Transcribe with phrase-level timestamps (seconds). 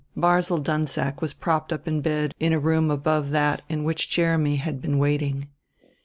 [0.17, 4.55] Barzil Dunsack was propped up in bed in a room above that in which Jeremy
[4.55, 5.47] had been waiting.